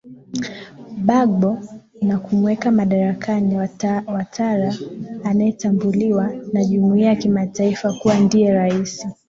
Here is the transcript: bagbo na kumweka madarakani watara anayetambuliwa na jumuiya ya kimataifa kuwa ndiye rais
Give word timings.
bagbo 1.07 1.59
na 2.01 2.19
kumweka 2.19 2.71
madarakani 2.71 3.57
watara 4.07 4.75
anayetambuliwa 5.23 6.33
na 6.53 6.65
jumuiya 6.65 7.09
ya 7.09 7.15
kimataifa 7.15 7.93
kuwa 7.93 8.19
ndiye 8.19 8.53
rais 8.53 9.05